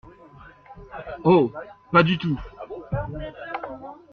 Oh! 1.23 1.51
pas 1.91 2.01
du 2.01 2.17
tout! 2.17 2.39